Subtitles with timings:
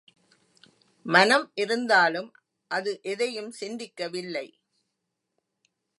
[1.05, 2.29] மனம் இருந்தாலும்
[2.71, 4.47] அது எதையும் சிந்திக்கவில்லை.